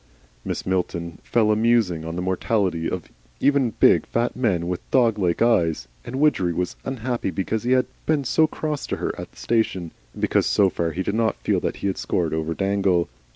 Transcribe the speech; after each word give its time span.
Mrs. 0.43 0.65
Milton 0.65 1.19
fell 1.23 1.51
a 1.51 1.55
musing 1.55 2.05
on 2.05 2.15
the 2.15 2.23
mortality 2.23 2.89
of 2.89 3.07
even 3.39 3.69
big, 3.79 4.07
fat 4.07 4.35
men 4.35 4.67
with 4.67 4.81
dog 4.89 5.19
like 5.19 5.43
eyes, 5.43 5.87
and 6.03 6.15
Widgery 6.15 6.53
was 6.53 6.75
unhappy 6.83 7.29
because 7.29 7.61
he 7.61 7.73
had 7.73 7.85
been 8.07 8.23
so 8.23 8.47
cross 8.47 8.87
to 8.87 8.95
her 8.97 9.13
at 9.21 9.29
the 9.31 9.37
station, 9.37 9.91
and 10.13 10.21
because 10.23 10.47
so 10.47 10.71
far 10.71 10.89
he 10.89 11.03
did 11.03 11.13
not 11.13 11.35
feel 11.35 11.59
that 11.59 11.75
he 11.85 11.85
had 11.85 11.99
scored 11.99 12.33
over 12.33 12.55
Dangle. 12.55 13.09